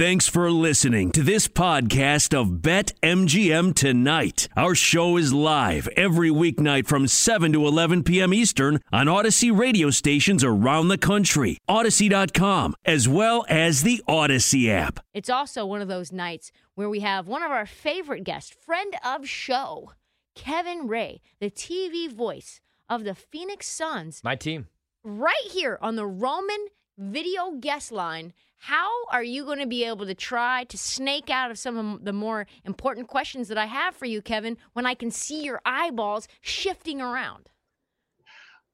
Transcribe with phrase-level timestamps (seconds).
[0.00, 4.48] Thanks for listening to this podcast of Bet MGM Tonight.
[4.56, 8.32] Our show is live every weeknight from 7 to 11 p.m.
[8.32, 15.00] Eastern on Audacy radio stations around the country, Audacy.com, as well as the Audacy app.
[15.12, 18.96] It's also one of those nights where we have one of our favorite guests, friend
[19.04, 19.92] of show,
[20.34, 24.66] Kevin Ray, the TV voice of the Phoenix Suns, My team.
[25.04, 28.32] right here on the Roman video guest line.
[28.62, 32.04] How are you going to be able to try to snake out of some of
[32.04, 35.62] the more important questions that I have for you, Kevin, when I can see your
[35.64, 37.48] eyeballs shifting around?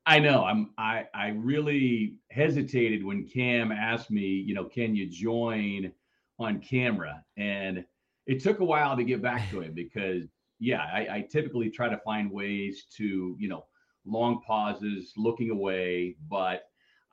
[0.05, 0.45] I know.
[0.45, 5.93] I'm I I really hesitated when Cam asked me, you know, can you join
[6.41, 7.25] on camera?
[7.37, 7.85] And
[8.27, 10.25] it took a while to get back to him because
[10.59, 13.67] yeah, I, I typically try to find ways to, you know,
[14.05, 16.65] long pauses, looking away, but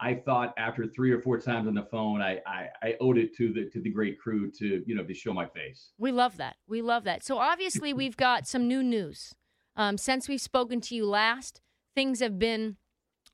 [0.03, 3.33] I thought after three or four times on the phone, I, I I owed it
[3.37, 5.91] to the to the great crew to you know to show my face.
[5.97, 6.57] We love that.
[6.67, 7.23] We love that.
[7.23, 9.33] So obviously, we've got some new news.
[9.77, 11.61] Um, since we've spoken to you last,
[11.95, 12.75] things have been,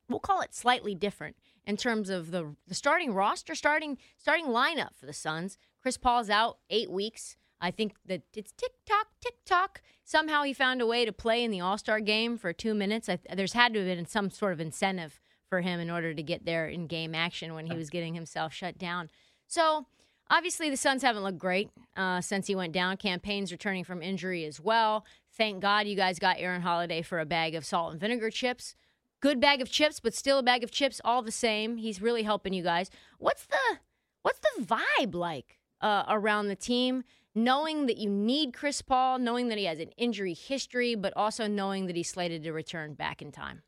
[0.08, 4.96] we'll call it slightly different in terms of the the starting roster, starting starting lineup
[4.96, 5.58] for the Suns.
[5.82, 7.36] Chris Paul's out eight weeks.
[7.60, 9.82] I think that it's tick tock, tick tock.
[10.06, 13.10] Somehow he found a way to play in the All Star game for two minutes.
[13.10, 16.24] I, there's had to have been some sort of incentive for him in order to
[16.24, 19.10] get there in game action when he was getting himself shut down.
[19.48, 19.88] So
[20.30, 22.98] obviously the Suns haven't looked great uh, since he went down.
[22.98, 25.06] Cam Payne's returning from injury as well.
[25.36, 28.76] Thank God you guys got Aaron Holiday for a bag of salt and vinegar chips.
[29.22, 31.78] Good bag of chips, but still a bag of chips all the same.
[31.78, 32.90] He's really helping you guys.
[33.18, 33.80] What's the
[34.22, 37.04] what's the vibe like uh, around the team?
[37.36, 41.48] Knowing that you need Chris Paul, knowing that he has an injury history, but also
[41.48, 43.62] knowing that he's slated to return back in time.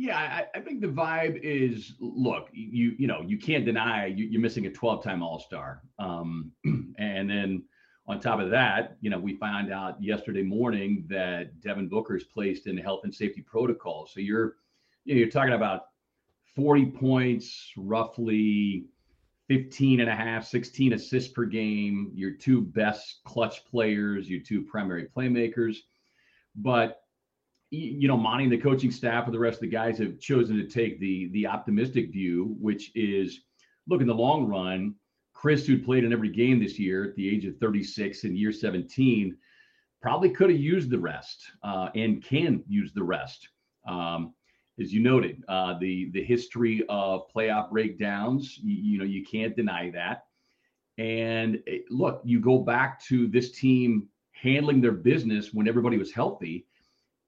[0.00, 4.38] Yeah, I, I think the vibe is look, you you know, you can't deny you,
[4.38, 5.82] are missing a 12-time All-Star.
[5.98, 7.64] Um, and then
[8.06, 12.22] on top of that, you know, we found out yesterday morning that Devin Booker is
[12.22, 14.06] placed in health and safety protocol.
[14.06, 14.54] So you're
[15.04, 15.86] you know, you're talking about
[16.54, 18.86] 40 points, roughly
[19.48, 24.62] 15 and a half, 16 assists per game, your two best clutch players, your two
[24.62, 25.78] primary playmakers.
[26.54, 27.00] But
[27.70, 30.56] you know, Monty and the coaching staff and the rest of the guys have chosen
[30.56, 33.40] to take the the optimistic view, which is
[33.86, 34.94] look in the long run.
[35.34, 38.50] Chris, who played in every game this year at the age of 36 in year
[38.50, 39.36] 17,
[40.02, 43.48] probably could have used the rest uh, and can use the rest.
[43.86, 44.34] Um,
[44.80, 49.54] as you noted, uh, the the history of playoff breakdowns, you, you know, you can't
[49.54, 50.24] deny that.
[50.96, 56.12] And it, look, you go back to this team handling their business when everybody was
[56.12, 56.66] healthy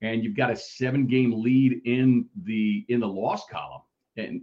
[0.02, 3.82] and you've got a seven game lead in the in the loss column.
[4.16, 4.42] And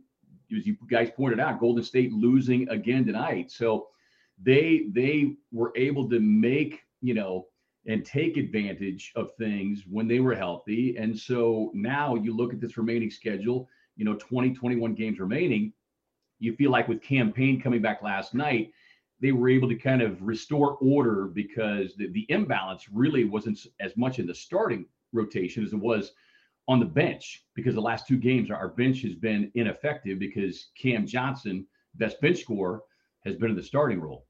[0.56, 3.52] as you guys pointed out Golden State losing again tonight.
[3.52, 3.88] So
[4.42, 7.48] they they were able to make you know
[7.88, 10.98] and take advantage of things when they were healthy.
[10.98, 15.74] And so now you look at this remaining schedule you know 20 21 games remaining
[16.40, 18.72] you feel like with Cam Payne coming back last night
[19.20, 23.98] they were able to kind of restore order because the, the imbalance really wasn't as
[23.98, 24.86] much in the starting
[25.18, 26.12] rotation as it was
[26.68, 31.06] on the bench because the last two games our bench has been ineffective because Cam
[31.06, 31.66] Johnson,
[31.96, 32.82] best bench scorer,
[33.26, 34.26] has been in the starting role.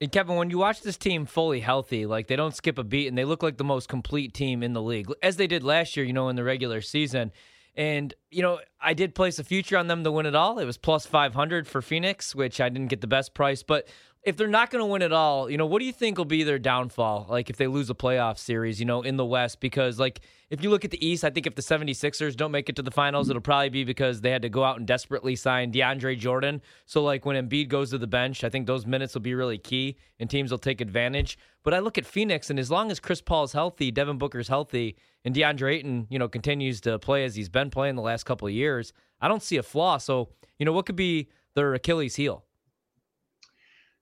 [0.00, 3.08] And Kevin, when you watch this team fully healthy, like they don't skip a beat
[3.08, 5.96] and they look like the most complete team in the league, as they did last
[5.96, 7.32] year, you know, in the regular season.
[7.74, 10.58] And, you know, I did place a future on them to win it all.
[10.58, 13.62] It was plus 500 for Phoenix, which I didn't get the best price.
[13.62, 13.88] But
[14.28, 16.26] if they're not going to win at all, you know, what do you think will
[16.26, 17.24] be their downfall?
[17.30, 19.58] Like if they lose a playoff series, you know, in the West?
[19.58, 20.20] Because, like,
[20.50, 22.82] if you look at the East, I think if the 76ers don't make it to
[22.82, 26.18] the finals, it'll probably be because they had to go out and desperately sign DeAndre
[26.18, 26.60] Jordan.
[26.84, 29.56] So, like, when Embiid goes to the bench, I think those minutes will be really
[29.56, 31.38] key and teams will take advantage.
[31.64, 34.96] But I look at Phoenix, and as long as Chris Paul's healthy, Devin Booker's healthy,
[35.24, 38.46] and DeAndre Ayton, you know, continues to play as he's been playing the last couple
[38.46, 38.92] of years,
[39.22, 39.96] I don't see a flaw.
[39.96, 40.28] So,
[40.58, 42.44] you know, what could be their Achilles heel?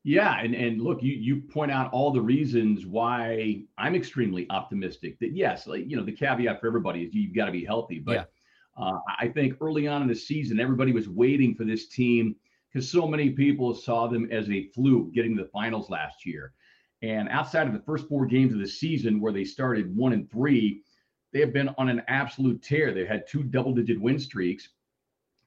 [0.06, 5.18] Yeah, and and look, you you point out all the reasons why I'm extremely optimistic.
[5.18, 7.98] That yes, like you know, the caveat for everybody is you've got to be healthy.
[7.98, 8.30] But
[8.78, 8.84] yeah.
[8.84, 12.36] uh, I think early on in the season, everybody was waiting for this team
[12.72, 16.52] because so many people saw them as a fluke getting to the finals last year.
[17.02, 20.30] And outside of the first four games of the season, where they started one and
[20.30, 20.82] three,
[21.32, 22.94] they have been on an absolute tear.
[22.94, 24.68] They've had two double-digit win streaks,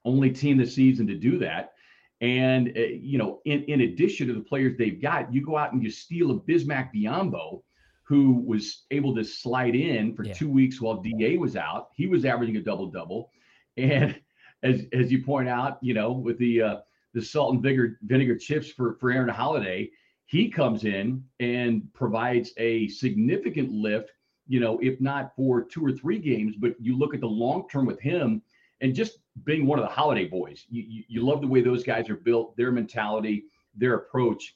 [0.04, 1.76] only team this season to do that.
[2.22, 5.74] And uh, you know, in, in addition to the players they've got, you go out
[5.74, 7.62] and you steal a Bismack Biyombo,
[8.04, 10.34] who was able to slide in for yeah.
[10.34, 11.90] two weeks while Da was out.
[11.96, 13.32] He was averaging a double double,
[13.78, 14.20] and
[14.64, 16.76] as as you point out, you know, with the uh,
[17.14, 19.90] the salt and vinegar vinegar chips for for Aaron Holiday,
[20.26, 24.12] he comes in and provides a significant lift.
[24.48, 27.70] You know, if not for two or three games, but you look at the long
[27.70, 28.42] term with him
[28.82, 30.66] and just being one of the Holiday boys.
[30.70, 33.46] You, you, you love the way those guys are built, their mentality,
[33.76, 34.56] their approach.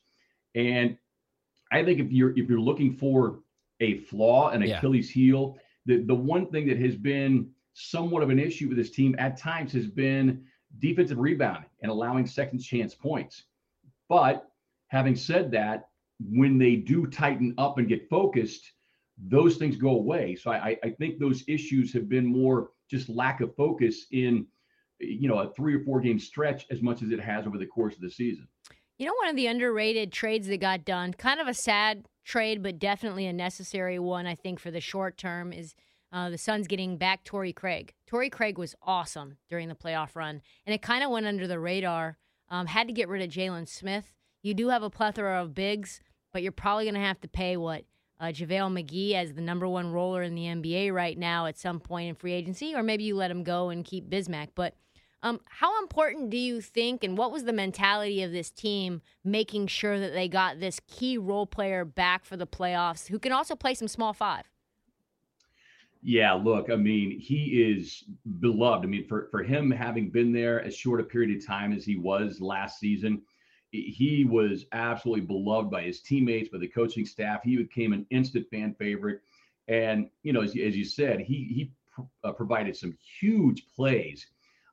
[0.55, 0.97] And
[1.71, 3.39] I think if you're if you're looking for
[3.79, 4.77] a flaw, an yeah.
[4.77, 8.91] Achilles heel, the, the one thing that has been somewhat of an issue with this
[8.91, 10.43] team at times has been
[10.79, 13.43] defensive rebounding and allowing second chance points.
[14.09, 14.47] But
[14.87, 15.89] having said that,
[16.19, 18.71] when they do tighten up and get focused,
[19.17, 20.35] those things go away.
[20.35, 24.45] So I, I think those issues have been more just lack of focus in
[25.07, 27.65] you know a three or four game stretch as much as it has over the
[27.65, 28.47] course of the season.
[28.97, 32.61] You know, one of the underrated trades that got done, kind of a sad trade,
[32.61, 35.73] but definitely a necessary one, I think, for the short term, is
[36.11, 37.93] uh, the Suns getting back Torrey Craig.
[38.05, 41.59] Torrey Craig was awesome during the playoff run, and it kind of went under the
[41.59, 42.17] radar.
[42.49, 44.13] Um, had to get rid of Jalen Smith.
[44.43, 46.01] You do have a plethora of bigs,
[46.31, 47.85] but you're probably going to have to pay what
[48.19, 51.79] uh, JaVale McGee as the number one roller in the NBA right now at some
[51.79, 54.49] point in free agency, or maybe you let him go and keep Bismack.
[54.55, 54.75] But
[55.23, 59.67] um, how important do you think, and what was the mentality of this team making
[59.67, 63.55] sure that they got this key role player back for the playoffs who can also
[63.55, 64.43] play some small five?
[66.05, 68.03] Yeah, look, I mean, he is
[68.41, 68.85] beloved.
[68.85, 71.85] I mean, for, for him having been there as short a period of time as
[71.85, 73.21] he was last season,
[73.71, 77.41] he was absolutely beloved by his teammates, by the coaching staff.
[77.41, 79.21] He became an instant fan favorite.
[79.69, 84.27] And, you know, as, as you said, he, he pr- uh, provided some huge plays,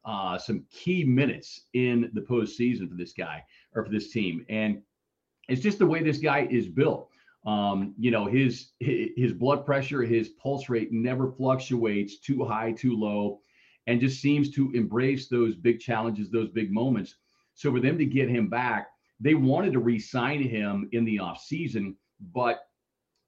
[0.04, 3.44] uh, some key minutes in the postseason for this guy
[3.74, 4.44] or for this team.
[4.48, 4.82] And
[5.48, 7.08] it's just the way this guy is built.
[7.46, 12.96] Um, you know, his, his blood pressure, his pulse rate never fluctuates too high, too
[12.96, 13.40] low,
[13.86, 17.14] and just seems to embrace those big challenges, those big moments
[17.60, 18.88] so for them to get him back,
[19.20, 21.94] they wanted to re-sign him in the offseason,
[22.32, 22.60] but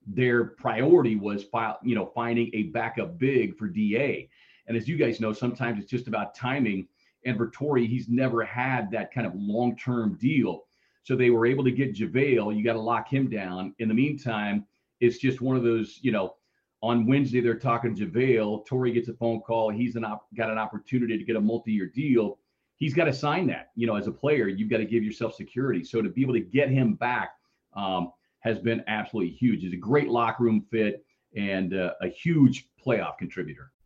[0.06, 1.44] their priority was
[1.84, 4.30] you know finding a backup big for DA.
[4.72, 6.88] And as you guys know, sometimes it's just about timing.
[7.24, 10.64] And for Torrey, he's never had that kind of long-term deal.
[11.04, 12.56] So they were able to get JaVale.
[12.56, 13.74] You got to lock him down.
[13.78, 14.66] In the meantime,
[15.00, 16.34] it's just one of those, you know,
[16.82, 18.66] on Wednesday they're talking JaVale.
[18.66, 19.70] Torrey gets a phone call.
[19.70, 22.38] He's an op- got an opportunity to get a multi-year deal
[22.82, 23.70] he's got to sign that.
[23.76, 25.84] You know, as a player, you've got to give yourself security.
[25.84, 27.36] So to be able to get him back
[27.74, 29.62] um, has been absolutely huge.
[29.62, 31.04] He's a great locker room fit
[31.36, 33.71] and uh, a huge playoff contributor.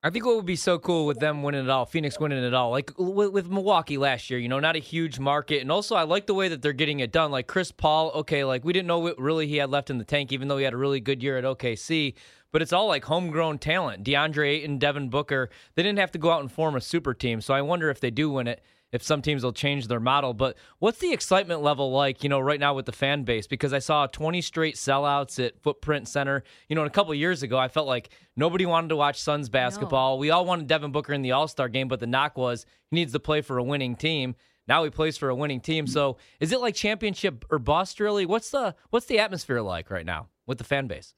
[0.00, 2.54] I think what would be so cool with them winning it all, Phoenix winning it
[2.54, 5.60] all, like with, with, Milwaukee last year, you know, not a huge market.
[5.60, 7.32] And also, I like the way that they're getting it done.
[7.32, 10.04] Like Chris Paul, okay, like we didn't know what really he had left in the
[10.04, 12.14] tank, even though he had a really good year at OKC.
[12.52, 14.04] But it's all like homegrown talent.
[14.04, 17.40] DeAndre Ayton, Devin Booker, they didn't have to go out and form a super team.
[17.40, 20.34] So I wonder if they do win it if some teams will change their model.
[20.34, 23.46] But what's the excitement level like, you know, right now with the fan base?
[23.46, 26.42] Because I saw 20 straight sellouts at Footprint Center.
[26.68, 30.18] You know, a couple years ago, I felt like nobody wanted to watch Suns basketball.
[30.18, 32.96] We all wanted Devin Booker in the All Star game, but the knock was he
[32.96, 34.34] needs to play for a winning team.
[34.66, 35.86] Now he plays for a winning team.
[35.86, 38.26] So is it like championship or bust really?
[38.26, 41.14] What's the what's the atmosphere like right now with the fan base?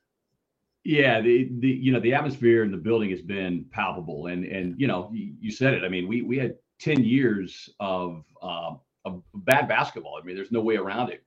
[0.84, 4.80] Yeah, the, the you know the atmosphere in the building has been palpable, and and
[4.80, 5.84] you know you, you said it.
[5.84, 10.18] I mean, we we had 10 years of, uh, of bad basketball.
[10.20, 11.22] I mean, there's no way around it.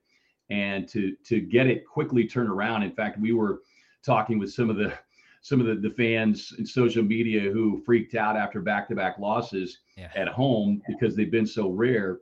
[0.50, 2.82] And to to get it quickly turned around.
[2.82, 3.62] In fact, we were
[4.04, 4.92] talking with some of the
[5.40, 10.10] some of the, the fans in social media who freaked out after back-to-back losses yeah.
[10.14, 12.20] at home because they've been so rare.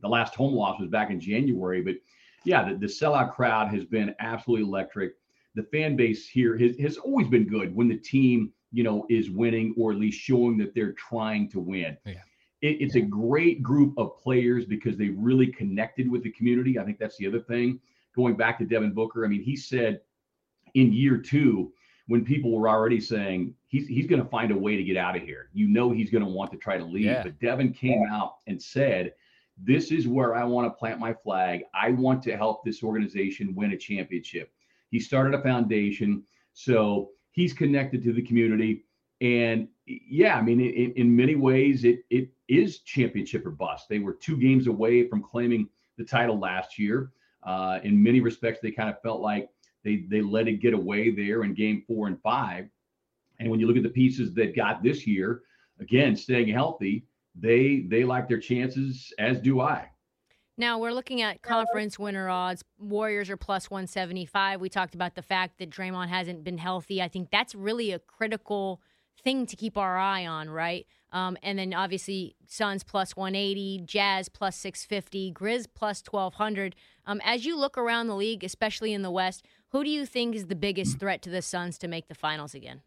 [0.00, 1.96] The last home loss was back in January, but
[2.44, 5.14] yeah, the, the sellout crowd has been absolutely electric.
[5.54, 9.30] The fan base here has, has always been good when the team, you know, is
[9.30, 11.96] winning or at least showing that they're trying to win.
[12.04, 12.14] Yeah
[12.62, 16.78] it, it's a great group of players because they really connected with the community.
[16.78, 17.80] I think that's the other thing.
[18.14, 20.00] Going back to Devin Booker, I mean, he said
[20.74, 21.72] in year two,
[22.06, 25.16] when people were already saying he's he's going to find a way to get out
[25.16, 27.04] of here, you know he's going to want to try to leave.
[27.04, 27.22] Yeah.
[27.22, 29.14] But Devin came out and said,
[29.56, 31.62] "This is where I want to plant my flag.
[31.72, 34.52] I want to help this organization win a championship."
[34.90, 38.84] He started a foundation, so he's connected to the community.
[39.20, 43.88] And yeah, I mean, in, in many ways, it it is championship or bust.
[43.88, 47.12] They were two games away from claiming the title last year.
[47.42, 49.48] Uh, in many respects, they kind of felt like
[49.84, 52.68] they they let it get away there in game four and five.
[53.38, 55.42] And when you look at the pieces that got this year,
[55.80, 59.90] again, staying healthy, they they like their chances, as do I.
[60.56, 62.62] Now we're looking at conference winner odds.
[62.78, 64.60] Warriors are plus 175.
[64.60, 67.00] We talked about the fact that Draymond hasn't been healthy.
[67.00, 68.82] I think that's really a critical
[69.20, 70.86] thing to keep our eye on, right?
[71.12, 76.76] Um, and then obviously Suns plus 180, Jazz plus 650, Grizz plus 1200.
[77.06, 80.34] Um, as you look around the league, especially in the West, who do you think
[80.34, 82.82] is the biggest threat to the Suns to make the finals again?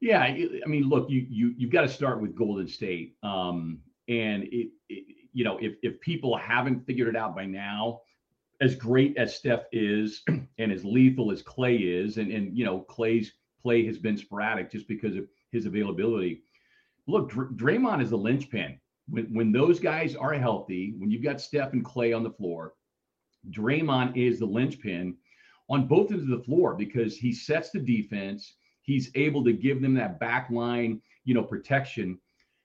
[0.00, 4.42] Yeah, I mean, look, you you you've got to start with Golden State, um, and
[4.44, 8.02] it, it, you know if if people haven't figured it out by now,
[8.60, 10.22] as great as Steph is,
[10.58, 13.32] and as lethal as Clay is, and and you know Clay's
[13.64, 16.42] play has been sporadic just because of his availability.
[17.08, 18.78] Look, Dr- Draymond is the linchpin.
[19.08, 22.74] When, when those guys are healthy, when you've got Steph and Clay on the floor,
[23.50, 25.16] Draymond is the linchpin
[25.70, 28.54] on both ends of the floor because he sets the defense.
[28.82, 32.18] He's able to give them that back line, you know, protection.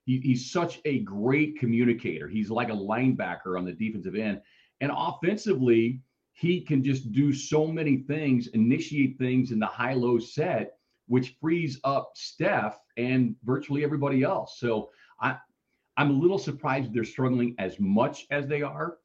[0.06, 2.28] He, he's such a great communicator.
[2.28, 4.42] He's like a linebacker on the defensive end.
[4.82, 6.02] And offensively,
[6.34, 10.79] he can just do so many things, initiate things in the high low set
[11.10, 14.60] which frees up Steph and virtually everybody else.
[14.60, 14.90] So
[15.20, 15.38] I,
[15.98, 18.98] I'm a little surprised they're struggling as much as they are.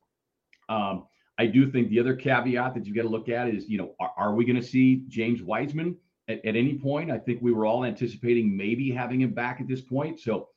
[0.68, 1.06] Um,
[1.38, 3.94] I do think the other caveat that you got to look at is, you know,
[3.98, 5.96] are, are we going to see James Wiseman
[6.28, 7.10] at, at, any point?
[7.10, 10.20] I think we were all anticipating maybe having him back at this point.
[10.20, 10.48] So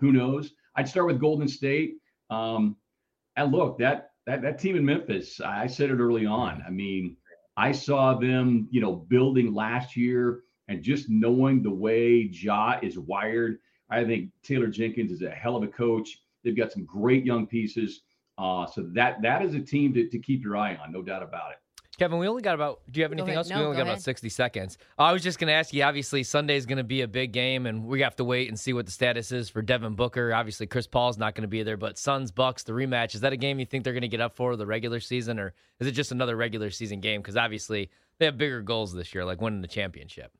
[0.00, 0.52] who knows?
[0.74, 1.94] I'd start with Golden State.
[2.30, 2.76] Um,
[3.36, 6.64] and look, that that that team in Memphis, I said it early on.
[6.66, 7.16] I mean,
[7.56, 12.98] I saw them, you know, building last year and just knowing the way Ja is
[12.98, 13.58] wired,
[13.90, 16.22] I think Taylor Jenkins is a hell of a coach.
[16.42, 18.02] They've got some great young pieces.
[18.38, 21.22] Uh, so that that is a team to, to keep your eye on, no doubt
[21.22, 21.58] about it.
[21.98, 22.80] Kevin, we only got about.
[22.90, 23.48] Do you have anything else?
[23.48, 24.76] No, we only go got about sixty seconds.
[24.98, 25.82] I was just going to ask you.
[25.82, 28.60] Obviously, Sunday is going to be a big game, and we have to wait and
[28.60, 30.34] see what the status is for Devin Booker.
[30.34, 33.14] Obviously, Chris Paul's not going to be there, but Suns Bucks, the rematch.
[33.14, 35.38] Is that a game you think they're going to get up for the regular season,
[35.38, 37.22] or is it just another regular season game?
[37.22, 40.32] Because obviously, they have bigger goals this year, like winning the championship.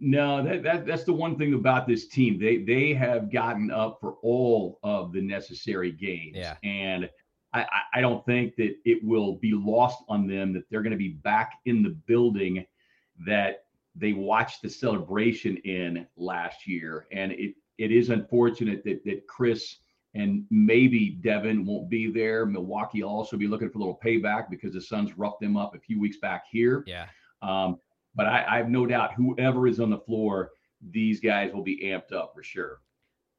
[0.00, 2.38] No, that, that that's the one thing about this team.
[2.38, 6.36] They they have gotten up for all of the necessary games.
[6.36, 6.56] Yeah.
[6.62, 7.10] And
[7.52, 10.96] I, I don't think that it will be lost on them that they're going to
[10.96, 12.64] be back in the building
[13.26, 13.64] that
[13.96, 17.06] they watched the celebration in last year.
[17.12, 19.76] And it it is unfortunate that that Chris
[20.14, 22.44] and maybe Devin won't be there.
[22.46, 25.74] Milwaukee will also be looking for a little payback because the Suns roughed them up
[25.74, 26.82] a few weeks back here.
[26.86, 27.06] Yeah.
[27.42, 27.78] Um,
[28.14, 30.50] but I, I have no doubt whoever is on the floor,
[30.90, 32.80] these guys will be amped up for sure.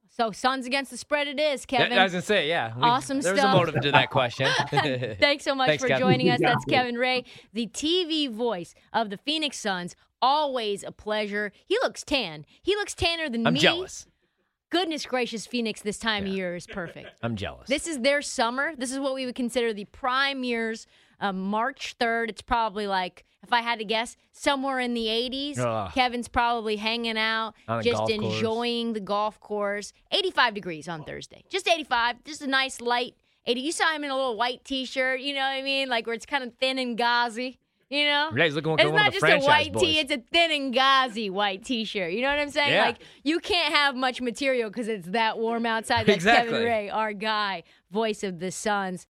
[0.10, 1.98] So Suns against the spread it is, Kevin.
[1.98, 2.76] I was gonna say, yeah.
[2.76, 3.54] We, awesome there's stuff.
[3.54, 4.50] There's a motive to that question.
[5.20, 6.02] Thanks so much Thanks, for Kevin.
[6.02, 6.42] joining us.
[6.42, 7.24] That's Kevin Ray,
[7.54, 11.52] the TV voice of the Phoenix Suns always a pleasure.
[11.66, 12.46] He looks tan.
[12.62, 13.48] He looks tanner than me.
[13.48, 14.06] I'm jealous.
[14.70, 17.10] Goodness gracious, Phoenix this time of year is perfect.
[17.22, 17.68] I'm jealous.
[17.68, 18.74] This is their summer.
[18.78, 20.88] This is what we would consider the prime years.
[21.22, 25.58] Um, March 3rd, it's probably like, if I had to guess, somewhere in the 80s.
[25.60, 25.92] Ugh.
[25.94, 28.36] Kevin's probably hanging out, just golf course.
[28.36, 29.94] enjoying the golf course.
[30.12, 31.44] 85 degrees on Thursday.
[31.50, 32.24] Just 85.
[32.26, 33.62] Just a nice light 80.
[33.62, 35.90] You saw him in a little white t shirt, you know what I mean?
[35.90, 37.58] Like where it's kind of thin and gauzy.
[37.90, 39.82] You know, Yeah, he's looking like it's not just a white boys.
[39.82, 42.14] tee; it's a thin and gauzy white T-shirt.
[42.14, 42.72] You know what I'm saying?
[42.72, 42.86] Yeah.
[42.86, 46.06] Like you can't have much material because it's that warm outside.
[46.06, 46.54] That's Exactly.
[46.54, 49.08] Kevin Ray, our guy, voice of the Suns.